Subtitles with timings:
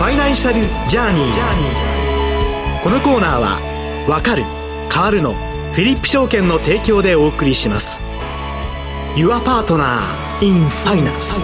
[0.00, 2.82] ファイナンシャルジャーニー。
[2.82, 3.60] このコーナーは
[4.08, 4.44] 「わかる
[4.90, 5.34] 変わるの」
[5.76, 8.00] フィリップ証券の提供でお送りします。
[9.14, 9.98] Your Partner
[10.40, 11.42] in Finance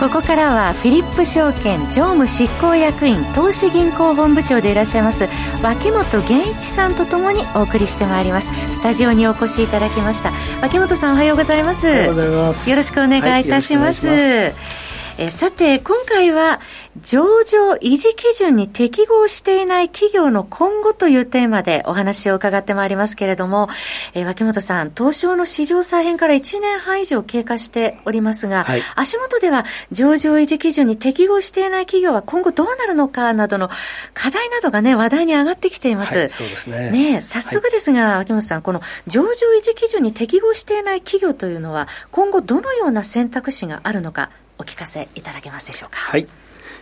[0.00, 5.28] ここからはフィリップ証券常務執行役員投資銀行本部長でいらっしゃいます
[5.62, 8.50] 脇本源一さんとともにお送りしてまいります。
[8.72, 10.32] スタジオにお越しいただきました。
[10.62, 11.86] 脇本さんおはようございます。
[11.86, 12.68] おはようございます。
[12.68, 14.87] よろしくお願いいたします、はい
[15.18, 16.60] えさて、今回は、
[17.02, 23.68] 上場維持基準に適合していない企業の今後というテーマでお話を伺ってまいりますけれども、
[24.14, 33.70] えー、脇本さん、東証の市場再編から1年半以上経過しておりますが、はい、足元では上場維持基準に適合していない企業は今後どうなるのかなどの
[34.14, 36.16] 課題などがね、話題に上がってきています。
[36.16, 36.90] はい、そうですね。
[36.92, 45.98] ね早速ですが、はい、脇本さん、この上場維持基準に適合していない企業というのは、今後どのような選択肢があるのか、お聞かせいただけますでしょうか？
[45.98, 46.26] はい。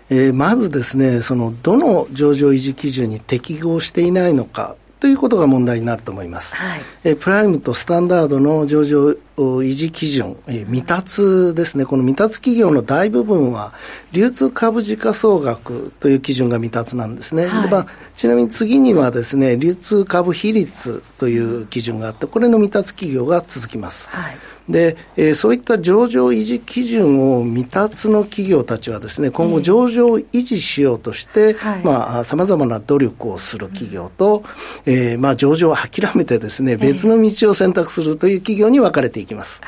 [0.08, 6.56] えー、まずですね、その、どの上場維持基準に適合していないのかということが問題になると思います。
[6.56, 13.72] はい、えプライムとスタンダードの上場維持基準、え未達ですね、この未達企業の大部分は、
[14.12, 17.46] 流通株時価総額という基準が未達なんですね。
[17.46, 24.08] はい、まあ、ちなみに次にはですね、流通株比率という基準があって、これの未達企業が続きます。
[24.10, 24.36] はい。
[24.68, 34.42] で、えー、そういった上場維持基準を未達の企業たちはですね、今後上場を維持しようとして、はい、まあ、様々な努力をする企業と、
[34.84, 39.60] うん、えー、まあ、上場を諦めてですね、別の道を選択するという企業に分かれていきます。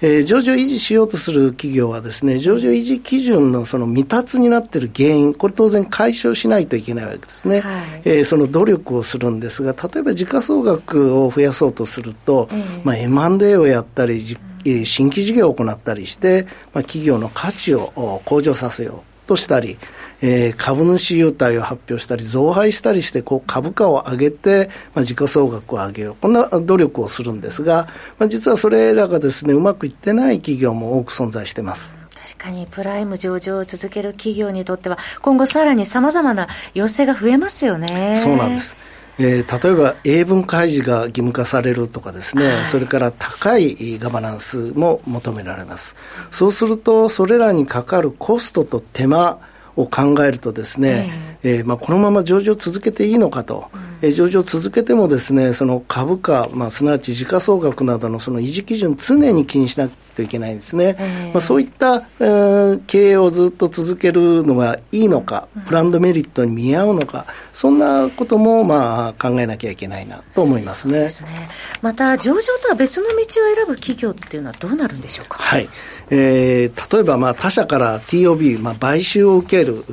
[0.00, 7.60] えー、えー、上場維持しようとする企業はですね、上場維持基準のその未達になっている原因、これ当然解消しないといけないわけですね。
[7.60, 14.20] はい、えー、その努力をするんですが、例えば時価総額を増やそうとすると、えー、まあ、M&A をやったり、
[14.84, 19.78] 新規事業を行ったりして、まあ、企業の価値を向上させようとしたり、
[20.22, 26.16] えー、株主優待を発表したり、増配したりして、こう株価を上げて、まあ、時価総額を上げよう。
[26.20, 27.88] こんな努力をするんですが、
[28.18, 31.96] まあ、実はそれらがですね、うまくいってない企業も多く存在しています。
[32.14, 38.20] 確かにプライム上場を続ける企業にとっては、今後さらにさまざまな要請が増えますよね。
[38.22, 38.76] そうなんです。
[39.18, 45.94] えー、例えば英文開示が義務化されるとかですね、はい、それから高いガバナンスも求められます。
[46.30, 49.38] そうすると、それらにかかるコストと手間
[49.76, 53.68] を考えるとですね、えー、えー、まあ、このまま上場を続けていいのかと。
[53.74, 60.96] うんえ上場を続けてもですね、その株価、まあ、すなわち時価総額などのその維持基準常に気にしなくてはいけないんですね。
[61.32, 71.08] まあ、そういった、えー、経営をずっと続けるのがいいのか、ブランドメリットに見合うのか、そんなこともまあ考えなきゃいけないなと思いますね。
[71.08, 71.28] すね
[71.82, 73.16] また、上場とは別の道を
[73.54, 75.38] 選ぶ企業っていうのはどうなるんでしょうか？
[75.38, 75.68] はい。
[76.12, 79.84] えー、例えばまあ他社から TOB、まあ、買収を受ける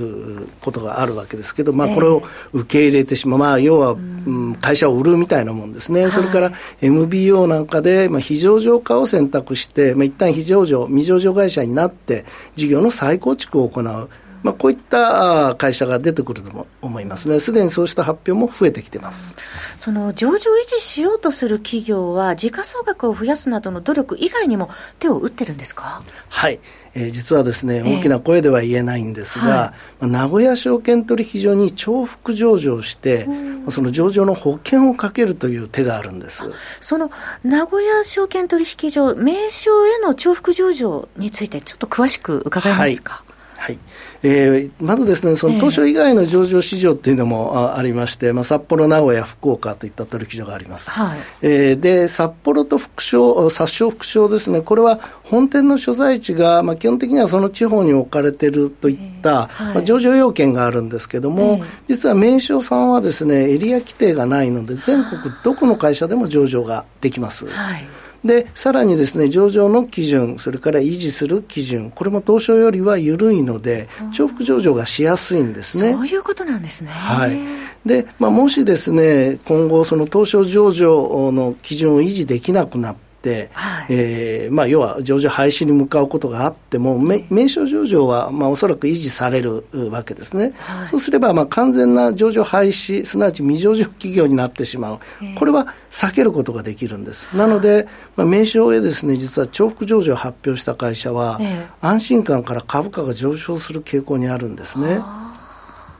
[0.61, 12.25] ことがあるわけですけど、まあ、これを受け入れてしまう、まあ、要は、うん、会社を売るみたいなもんですね、はい、それから MBO なんかで、まあ、非上場化を選択して、まあ、一旦非上場、未上場会社になって、
[12.55, 14.09] 事業の再構築を行う。
[14.43, 19.35] まあ、こういった会社が出てくると思いますね、すでにそうした発表も増えてきてます、
[19.79, 20.37] その上場維
[20.67, 24.69] 持しようとする企業は、時価総額を増やすなどの努力以外にも
[24.99, 26.03] 手を打ってるんですか？
[26.29, 26.59] はい、
[26.99, 33.27] えー、実はですね、大きな声では言えないんですが、えーはい、名古屋証券取引所に重複上場して、
[33.69, 36.43] その上場の保険をかけるという手があるんです。
[36.79, 37.11] その
[37.43, 43.23] 名古屋証券取引所、名称への重複上場について、ちょっと詳しく伺えますか？
[43.57, 43.79] はい、はい
[44.23, 50.91] えー、まずですね、その東証以外の上場市場っていうのもありまして、まあ、札幌、名古屋、福岡といった取引所があります。
[50.91, 67.47] はい、えー、で、札幌と副賞、札証副賞ですね、これは本店の所在地が、まあ、基本的にはその地方に置かれているといった、はい、まあ、上場要件があるんですけども、実は名称さんはですね、エリア規定がないので、全国どこの会社でも上場ができます。
[67.47, 67.87] はい
[68.23, 75.93] で、さらにですね、上場の基準、それから維持する基準、これも東証よりは緩いので、重複上場がしやすいんですね。
[75.93, 76.89] そういうことなんですね。
[76.91, 77.37] はい。
[77.85, 83.06] で、まあ、もしですね、今後、その東証上場の基準を維持できなくなって、、
[83.53, 90.53] はい、えー、まあ、要は上場廃止に向かうことがあっても、名称上場は、まあ、おそらく維持されるわけですね。
[90.57, 94.99] はい、そうすれば、まあ、完全な上場廃止、すなわち未上場企業になってしまう。
[95.37, 97.35] これは避けることができるんです。
[97.35, 101.39] なので、まあ、名称へですね、実は重複上場を発表した会社は、
[101.81, 104.99] 安心感から株価が上昇する傾向にあるんですね。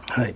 [0.09, 0.35] はい。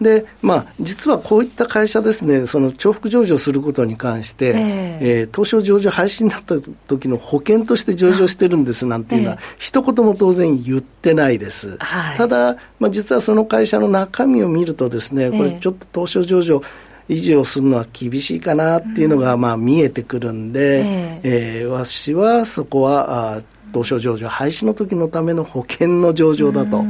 [0.00, 6.56] で、まあ、実はこういった会社ですね、その重複上場することに関して、えー、えー、東証上場廃止になった
[6.88, 11.76] 時の保険として上場してるんですなんていうのは、えー、一言も当然言ってないです。
[11.78, 16.62] はい、ただ、まあ、実はその会社の中身を見るとですね、これちょっと東証上場、
[17.08, 23.42] 維持をするのは厳しいかなっていうのがまあ見えてくるんで、うん、えー、えー、私はそこはあ
[23.74, 26.84] 東証上場廃止の時のための保険の上場だと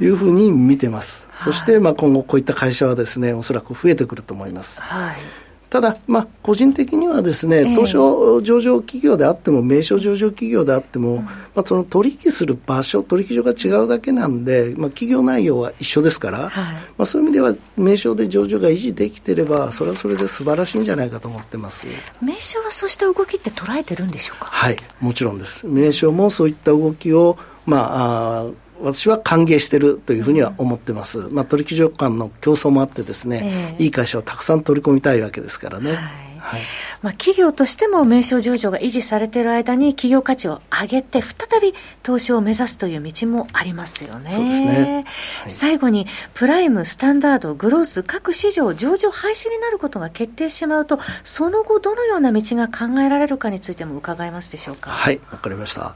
[0.00, 1.28] いうふうに見てます。
[1.36, 4.80] そしてまあ今後こういった会社はですね、おそらく増えてくると思います。
[4.80, 21.86] はいただ、まあ、個人的にはですね、東証上場企業であっても、名称上場企業であっても、まあ、その取引する場所、取引所が違うだけなんで、まあ、企業内容は一緒ですから、はい、まあ、そういう意味では、名称で上場が維持できてれば、それはそれで素晴らしいんじゃないかと思ってます
[22.22, 24.46] 名称はそうした動きって捉えてるんでしょうか？
[24.46, 25.66] はい、もちろんです。
[25.66, 27.36] 名称もそういった動きを、
[27.66, 35.92] まあ、あ私は歓迎しているというふうには思ってます、まあ、取引所間の競争もあってですね、えー、いい会社をたくさん取り込みたいわけですからね。
[35.92, 36.60] はいはい、
[37.02, 44.30] まあ、企業としても名称上場が維持されている間に企業価値を上げて再び投資を目指すという道もありますよね。
[44.30, 45.04] そうですね。
[45.42, 54.90] はい、最後にプライム、スタンダード、グロース各市場上場廃止になることが決定してしまうとその後どのような道が考えられるかについても伺えますでしょうか。
[54.90, 55.94] はい、わかりました。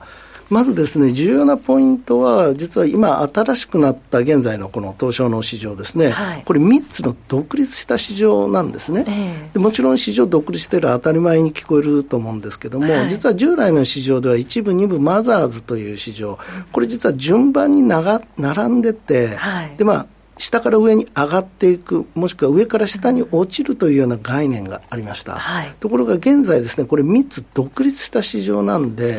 [0.53, 9.07] まずですね、重要なポイントは、実は今、新しくなった現在のこの東証の市場ですね、はい、これ、3つの独立した市場なんですね、
[9.55, 16.39] えー、もちろん市場独立している当たり前に聞こえると思うんですけども、はい、実は従来の市場では、一部、二部、マザーズという市場、
[16.71, 18.21] これ、実は順番に並
[18.69, 20.07] んでて、はい、でまあ
[20.39, 25.35] 下から上に上がっていく、もしくは上から下に落ちるというような概念がありました。
[25.35, 29.17] はい、ところが現在ですね、これ3つ独立した市場なんで、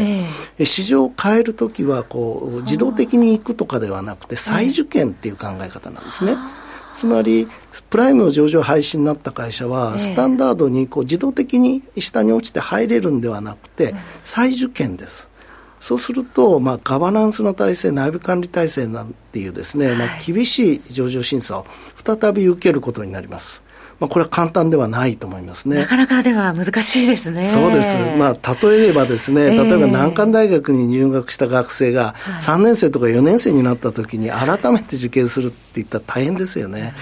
[0.58, 6.36] えー、市場を変えるときはこう、自動的に行くとかではなくて、再受験っていう考え方なんですね。
[6.94, 7.48] つまり、
[7.90, 15.28] プライムの上場廃止になった会社は、スタンダードにこう自動的に下に落ちて入れるんではなくて、再受験です。
[15.84, 21.66] そうすると、まあ、ガバナンスの体制、内部管理体制なんていうですね、はい、まあ、厳しい上場審査を
[22.06, 23.62] 再び受けることになります。
[24.00, 25.80] まあ、これは簡単ではないと思いますね。
[25.80, 27.44] なかなかでは難しいですね。
[27.44, 27.98] そうです。
[28.18, 36.94] まあ、例えればですね、例えば難関大学に入学した学生が3年生とか4年生になった時に改めて受験するっていったら大変ですよね。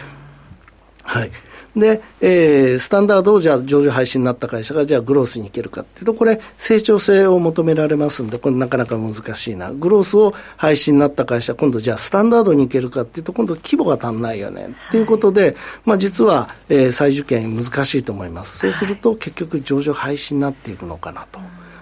[1.04, 1.32] はい。
[1.76, 9.72] で、えー、スタンダードをじゃあ上場廃止になった会社がじゃあグロースに行けるかっていうと、これ成長性を求められますんで、これなかなか難しいな。
[9.72, 14.76] グロースを廃止になった会社、今度じゃあスタンダードに行けるかっていうと、今度規模が足んないよね。
[14.90, 18.60] っていうことで、まあ実は、えー、再受験難しいと思います。
[18.60, 21.40] そうすると結局上場廃止になっていくのかなと。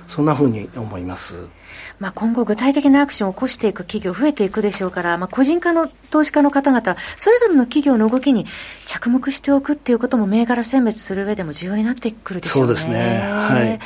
[0.09, 1.47] そんなふうに思います。
[1.99, 8.45] まあ、今後、具体的なアクションを起こしていく企業、増えていくでしょうから、まあ、個人化の投資家の方々、それぞれの企業の動きに
[8.85, 12.67] 着目しておくっていうことも、銘柄選別する上でも重要になってくるでしょうね。
[12.67, 13.19] そうですね。
[13.21, 13.79] はい。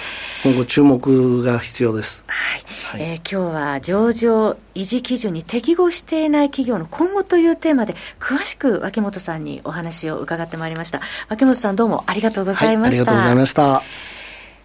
[0.43, 2.23] 今後、注目が必要です。
[2.27, 3.01] はい。
[3.01, 11.01] はい、えー、今日は上場維持基準に適合していない企業の今後というテーマで、詳しく脇本さんにお話を伺ってまいりました。
[11.29, 12.91] 脇本さん、どうもありがとうございました。
[12.91, 14.12] はい、ありがとうございました。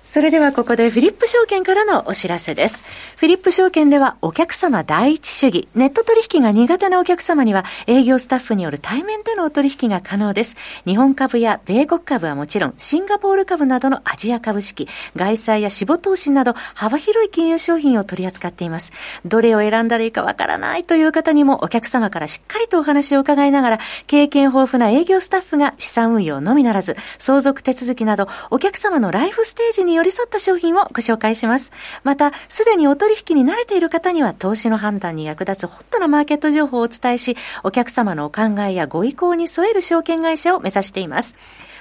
[0.09, 2.83] それではここでフィリップ証券からのお知らせです。
[3.19, 10.57] フィリップ証券ではお客様第一主義、ネット取引が苦手なお客様には営業スタッフによる対面でのお取引が可能です。
[10.87, 18.95] 日本株や米国株はもちろん、シンガポール株などのアジア株式、外債や死亡投資など幅広い金融商品を取り扱っています。
[19.27, 31.73] どれを選んだらいいかわからないという方にもお客様からしっかりとお話を伺いながら、経験豊富な営業スタッフが資産運用のみならず、相続手続きなどお客様のライフステージに寄り添った商品をご紹介します。
[32.05, 41.37] また、すでにお取引に慣れている方には、投資の判断に役立つホットなマーケット情報をお伝えし、お客様のお考えやご意向に添える証券会社を目指しています。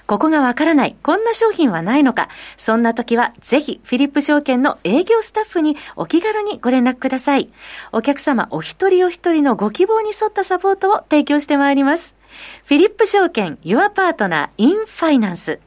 [0.08, 7.50] ここがわからない、こんな商品はないのか、そんな時はぜひフィリップ証券の営業スタッフにお気軽にご連絡ください。
[7.92, 12.16] お客様お一人お一人のご希望に沿ったサポートを提供してまいります。
[12.64, 15.60] フィリップ証券 Your Partner in Finance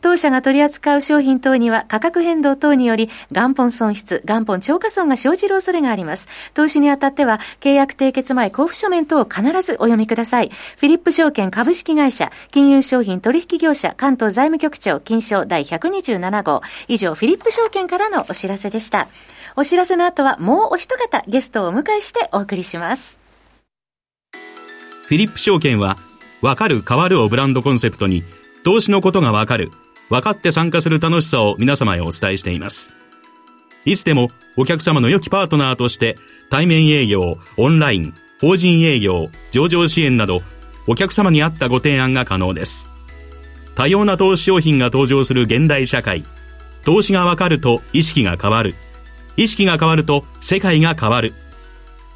[0.00, 6.28] 当社が取り扱う商品等には価格変動等により元本損失、元本超過損が生じる恐れがあります。
[6.54, 10.50] 投資にあたっては契約締結前交付書面等を必ずお読みください。
[10.50, 16.62] フィリップ証券株式会社、金融商品取引業者関東財務局長金賞第127号。
[16.88, 19.08] 以上、フィリップ証券からのお知らせでした。
[19.56, 23.20] お知らせの後はもうお一方ゲストをお迎えしてお送りします。
[24.32, 25.96] フィリップ証券は、
[26.40, 28.22] わかる変わるをブランドコンセプトに、
[28.62, 29.70] 投資のことがわかる、
[30.10, 32.92] 分かって参加する楽しさを皆様へお伝えしています。
[33.84, 36.16] いつでもお客様の良きパートナーとして
[36.50, 40.42] 対面営業、オンライン、法人営業、上場支援など
[40.86, 42.88] お客様に合ったご提案が可能です。
[43.74, 46.24] 多様な投資商品が登場する現代社会。
[46.84, 48.74] 投資がわかると意識が変わる。
[49.36, 51.32] 意識が変わると世界が変わる。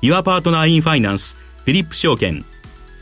[0.03, 2.45] Your Partner in Finance フィリップ証券。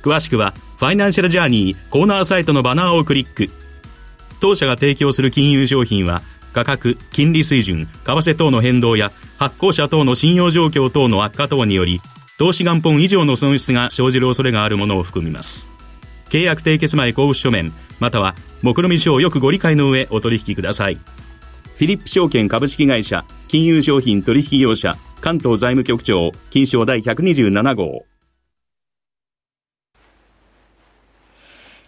[0.02, 3.50] 詳しくはファイナンシャルジャーニーコーナーサイトのバナーをクリック。
[4.40, 6.22] 当社が提供する金融商品は
[6.52, 12.00] 価格、金利水準、為替等の変動や発行者等の信用状況等の悪化等により
[12.36, 15.68] 投資元本以上の損失が生じる恐れがあるものを含みます。
[16.30, 20.96] 契約締結前交付書面、または、目論見書をよくご理解の上お取引ください。
[20.96, 28.11] フィリップ証券株式会社、金融商品取引業者、関東財務局長、金賞第127号。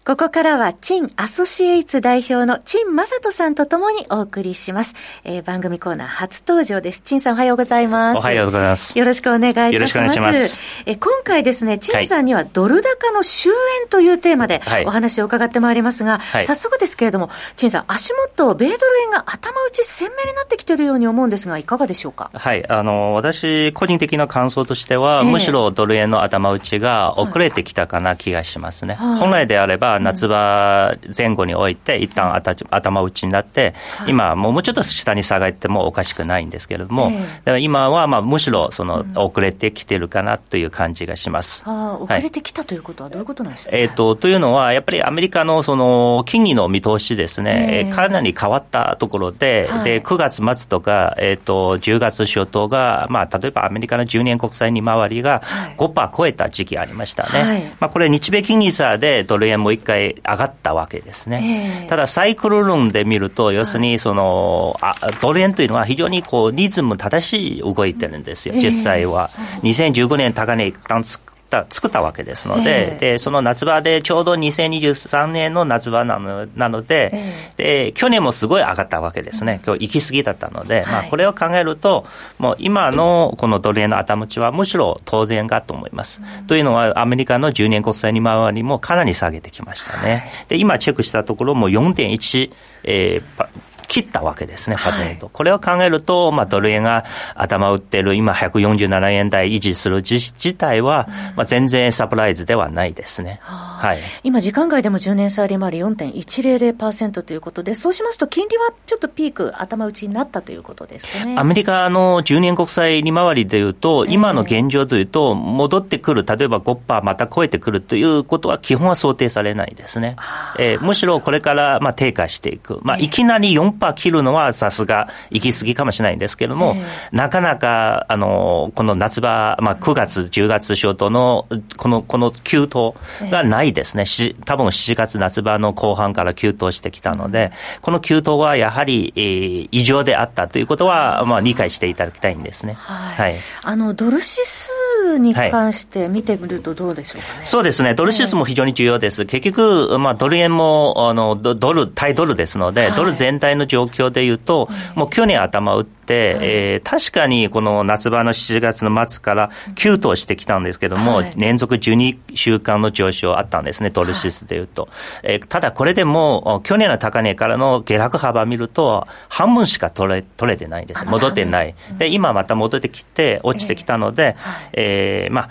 [0.07, 4.95] ここからは、チンアソシエイツ代表のチンマサトさんとともにお送りします。
[5.25, 7.01] えー、番組コーナー初登場です。
[7.01, 8.19] チンさんおはようございます。
[8.19, 8.99] おはようございます。
[8.99, 10.21] よろしくお願いいたします。
[10.21, 10.61] ます。
[10.85, 13.51] えー、今回ですね、チンさんにはドル高の終
[13.87, 22.31] 焉というテーマでお話を伺ってまいりますが、はい、早速ですけれども、チンさん、足元、米ドル円が頭打ち鮮明になってきているように思うんですが、いかがでしょうか？
[22.35, 28.97] はい、あの、私、個人的な感想としては、えー、むしろドル円の頭打ちが遅れてきたかな気がしますね。
[28.97, 32.35] はい、本来であれば、夏場、前後において、一旦
[32.71, 41.65] 頭打ちになって、はい、今、もうちょっと下に下がってもおかしくないんですけれども、えー、だから今はまあむしろその遅れてきてるかなという感じがします。
[41.67, 55.43] うん、遅れてきたということは、どういうことなんですか、ね、えーと、というのは、やっぱりアメリカのその金利の見通しですね、えー、かなり変わったところで、はい、で9月末とか、えーと、10月初頭が、まあ、例えばアメリカの10年国債利回りが
[55.77, 57.43] 5%超えた時期ありましたね。
[57.43, 61.83] はい、まあ、これ、日米金利差でドル円も一回上がったわけですね。
[61.83, 69.31] えー、ただ、サイクル論で見ると、要するにその、あドル円というのは非常にこうリズム正しい動いてるんですよ、実際は。
[69.63, 82.07] 2015年高値一旦つった作ったわけですので、えー、でその夏場でちょうど2023年の夏場なのなのでえー、で、去年もすごい上がったわけですね、今日行き過ぎだったので、はい、まあ、これを考えると、
[82.39, 86.21] もう今のこのドル円の頭打ちはむしろ当然かと思います。
[86.41, 90.13] うん、というのは、アメリカの10年国債に回りもかなり下げてきましたね。
[90.13, 92.53] はい、で今チェックしたところも4.1、
[92.85, 93.49] えー、
[93.87, 95.29] 切ったわけですね、パーセント。
[95.29, 103.41] これを考えると、まあ、ドル円が頭打ってる、今147円台維持する自体は、まあ、全然サプライズではないですね。
[103.43, 103.99] はい。
[104.23, 111.37] 今、時間外でも10年債利回り4.100%ということで、そうしますと、金利はちょっとピーク、頭打ちになったということですね。
[111.39, 120.17] アメリカの10年国債利回りでいうと、今の現状というと、戻ってくる、例えば5%また超えてくるということは、基本は想定されないですね。
[120.59, 122.79] えー、むしろこれから、まあ、低下していく。
[122.83, 132.95] まあ、いきなり4% 4%切るのはさすが行き過ぎかもしれないんですけれども、えー、なかなか、あの、この夏場、まあ、9月、10月初頭の、この、この急騰
[133.31, 134.05] がないですね。
[134.05, 142.75] え多分7月夏場の後半から急騰してきたので、この急騰はやはり、えー、異常であったということは、まあ、理解していただきたいんですね。
[142.75, 143.33] はい。
[143.33, 147.39] はい、あの、ドル指数に関して見てみるとどうでしょうかね？
[147.39, 147.95] はい、そうですね。
[147.95, 149.25] ドル指数も非常に重要です。
[149.27, 164.89] 結局、まあ、ドル円も、あの、ドル、対ドルですので、はい、ドル全体の状況でいうと、もう去年頭打って、えー、確かにこの夏場の7月の末から急騰してきたんですけども、連続12週間の上昇あったんですね、ドル指数でいうと。
[165.23, 171.05] えー、ただこれでも、去年の高値からの下落幅見ると、半分しか取れ取れてないんです。
[171.05, 171.75] 戻ってない。
[171.99, 174.37] で、今また戻ってきて、落ちてきたので、
[174.73, 175.51] えー、まあ、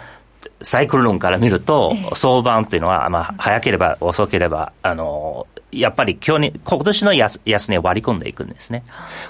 [0.61, 5.45] サイクル論から見ると、相場というのは、まあ、早ければ遅ければ、あの、
[5.79, 8.83] やっぱり今日に、今年の安安値を割り込んでいくんですね。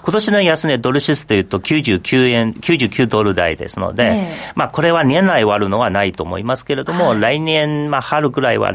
[0.04, 8.74] 今年の安値ドル指数というと99円、99ドル台ですので、えー、まあこれは年内割るのはないと思いますけれども、はい、来年、まあ春ぐらいは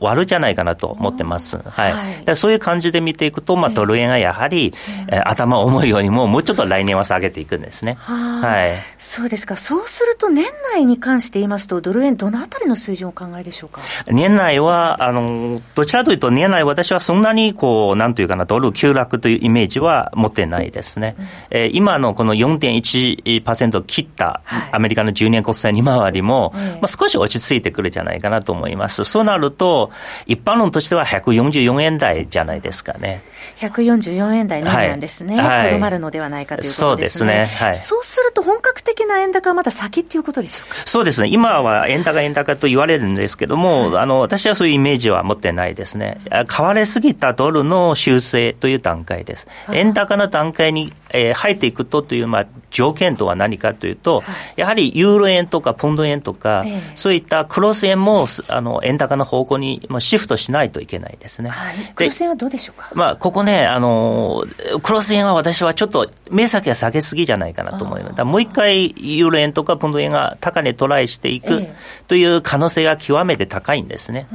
[0.00, 1.58] 割るじゃないかなと思ってます。
[1.58, 1.92] はい。
[1.92, 4.74] はい、そういう感じで見ていくと、まあドル円がやはり、
[5.08, 7.94] えー、頭重いようにももうちょっと来年は下げていくんですね。
[7.94, 8.74] はい。
[8.98, 9.56] そうですか。
[9.56, 13.80] そうすると年内に関して言いますと、ドル円どのあたりの水準をお考えでしょうか？
[14.08, 21.16] 年内は、あの、どちらというと年内私はそんなにこう、なんというかな、ドル急落というイメージは持ってないですね。
[21.18, 24.40] うん、えー、今のこの4.1%切った
[24.72, 29.04] アメリカの10年国債利回りも、はい、まあ、少し落ち着いてくるじゃないかなと思います。
[29.04, 29.90] そうなると、
[30.26, 33.22] 一般論としては144円台じゃないですかね。
[33.58, 35.36] 144円台のみなんですね。
[35.36, 37.30] と、はい、ど、まるのではないかということですね。
[37.30, 37.66] そうですね。
[37.66, 37.74] はい。
[37.74, 40.76] そうすると本格的な円高はまだ先っていうことでしょうか？
[40.86, 41.28] そうですね。
[41.30, 46.20] 今は円高円高と言われるんですけども、はい、あの、私はそういうイメージは持ってないですね。
[46.30, 49.48] 為替すぎたドルの修正という段階です。
[49.72, 61.50] 円高の段階に、えー、入っていくとという、まあ、条件とは何かというと、はい、やはりユーロ円とかポンド円とか、えー、そういったクロス円もあの円高の方向に、まあ、シフトしないといけないですね。
[61.50, 64.44] はい、クロス円はどうでしょうか、まあ、ここね、あの、
[64.82, 68.24] クロス円は私はちょっと目先は下げすぎじゃないかなと思います。
[68.24, 71.68] もう一回ユーロ円とかポンド円が高値トライしていく
[72.08, 74.26] という可能性が極めて高いんですね。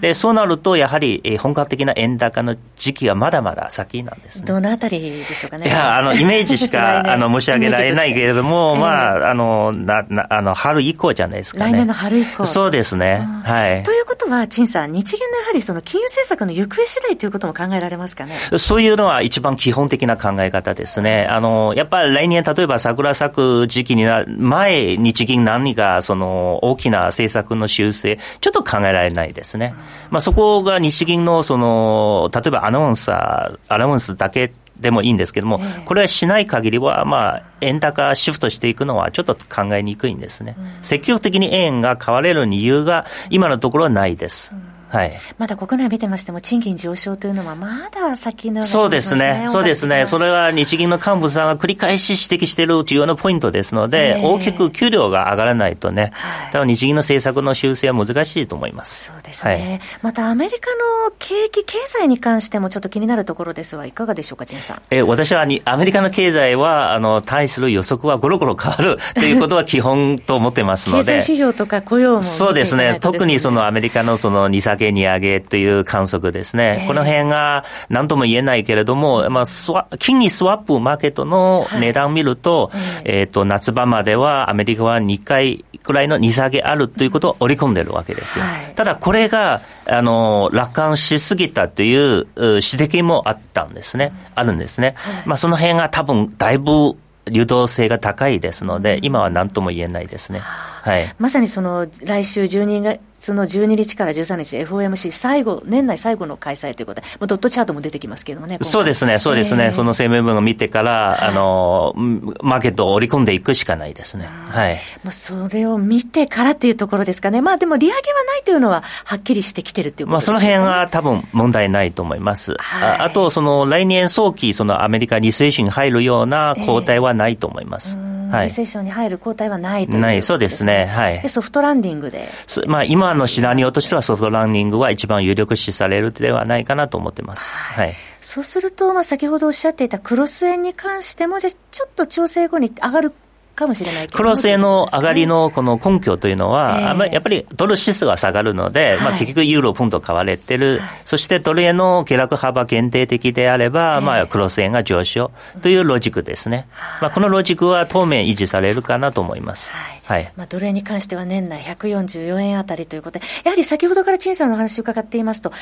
[0.00, 5.68] で、そうなると、やはり、本格的な円高の時期はまだまだ先なんです、ね、どのあたりでしょうかね。
[5.68, 11.72] いや、あの、イ メージしか、あの、申し上げられないけれども、まあ、あの、な、な、あの、春以降じゃないですかね。
[11.72, 12.44] 来年の春以降。
[12.44, 13.26] そうですね。
[13.44, 13.82] はい。
[13.82, 18.34] ということは、陳さん、日銀のやはりその金融政策の行方次第ということも考えられますかね？
[18.58, 21.26] そういうのは一番基本的な考え方ですね。
[21.30, 29.74] あの、やっぱり来年、例えば桜咲く時期になる前、日銀何か、その、大きな政策の修正、ちょっと考えられないですね。
[30.10, 40.56] まあ、そこが日銀の、その、例えばアナウンサー、アナウンスだけでもいいんですけども、これはしない限りは、まあ、円高シフトしていくのはちょっと考えにくいんですね。
[40.82, 44.54] 積極的に円が買われる理由が今のところはないです。
[44.88, 59.06] はい、まだ国内見てましても、賃金上昇というのは、まだ先の、ね、そうですね、そうですね、それは日銀の幹部さんが繰り返し指摘している重要なポイントですので、えー、大きく給料が上がらないとね、はい、多分日銀の政策の修正は難しいと思います。
[59.06, 60.70] そうですね、はい、またアメリカ
[61.06, 64.82] の景気、経済に関してもちょっと気になるところですが、いかがでしょうか、陳さん。
[64.90, 76.78] え私はにアメリカの経済は、あの対する予測はゴロゴロ変わる ということは基本と思ってますので、経済指標とか雇用も、そうですね、特にそのアメリカのその利下げ、利上げという観測ですね。
[76.80, 88.44] えー、この辺が何とも言えないけれども、まあ、スワ金利スワップマーケットの値段を見ると、はい、えっ、ー、と、夏場まではアメリカは2回くらいの利下げあるということを織り込んでるわけですよ。
[88.44, 94.12] はい、ただこれが、あの、楽観しすぎたという指摘もあったんですね。
[94.34, 94.94] あるんですね。
[94.96, 96.96] はい、まあその辺が多分だいぶ
[97.30, 100.40] 流動性が高いですので、今は何とも言えないですね。
[100.40, 102.98] はい、まさにその来週12
[103.34, 108.58] の12日から13日、FOMC 最後、年内最後の開催ということで、もうドットチャートも出てきますけどもね。
[108.62, 111.94] そうですね、そうですね、えー、その声明文を見てから、あの、
[112.42, 114.28] マーケットを織り込んでいくしかないですね。
[114.50, 114.78] はい。
[115.04, 117.40] まあ、それを見てからっていうところですかね。
[117.40, 120.32] まあ、でも利上げはないというのは、はっきりしてきてるっていうことですね。
[120.32, 122.54] まあ、その辺は多分問題ないと思います。
[122.58, 127.96] はい、ああと、その来年早期、そのアメリカリセッションに入るような交代はないと思います。
[128.00, 130.86] えーはい、リセッションに入る交代はないという、ね、ない、そうですね。
[130.86, 131.20] はい。
[131.20, 132.28] で、ソフトランディングで。
[132.66, 137.52] まあ、今のシナリオとしてはソフトランディングは一番有力視されるではないかなと思ってます。
[137.52, 137.86] はい。
[137.86, 143.12] はい、そうすると、まあ、先ほどおっしゃっていたクロス円に関しても、じゃちょっと調整後に上がる
[143.56, 156.68] かもしれないクロス円の上がりのこの根拠というのは、えー、やっぱりドル指数は下がるので、はい、まあ、結局ユーロ、ポンド買われてる、はい、そしてドル円の下落幅限定的であれば、えー、まあ、クロス円が上昇というロジックですね。
[157.00, 159.72] まあ、このロジックは当面維持されるかなと思います。
[159.72, 165.52] はいはい、まあ、ドル円に関しては年内144円あたりということで、やはり先ほどから陳さんの話を伺っていますと、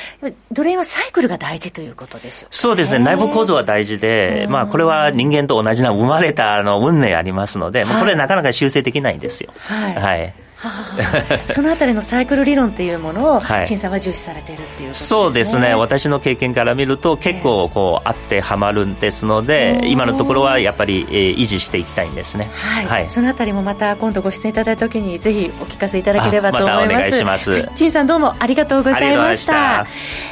[0.53, 9.53] ドル円はサイクルが大事ということでしょうそうですね、内部構造は大事で、まあ、これは人間と同じな生まれたあの運命ありますので、まあ、これなかなか修正できないんですよ。
[9.57, 10.35] はい、はい
[11.47, 26.87] そのあたりのサイクル理論というものを、陳さんは重視されているっていう、ね、そうですね、私の経験から見ると、結構こう、あってはまるんですので、今のところはやっぱり、えー、維持していきたいんですね、はい、はい、そのあたりもまた今度ご出演いただいたときに、ぜひお聞かせいただければと思います。
[26.87, 27.69] ま、お願いします。
[27.75, 29.87] 陳さんどうもありがとうございました。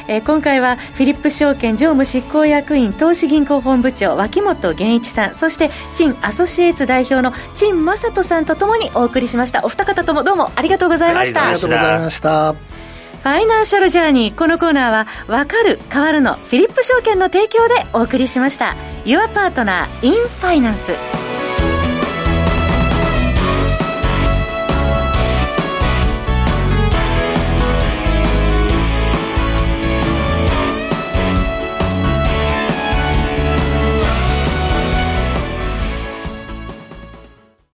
[0.07, 9.63] えー、今回はフィリップ証券常務執行役員投資銀行本部長脇本源一さんそして陳アソシエイツ代表の陳正人さんとともにお送りしました。
[9.63, 11.43] お二方ともどうもありがとうございました。
[11.43, 12.53] ありがとうございました。
[12.53, 14.35] ファイナンシャルジャーニー。
[14.35, 18.75] このコーナーは「わかる変わるの」フィリップ証券の提供でお送りしました。
[19.05, 20.95] Your Partner in Finance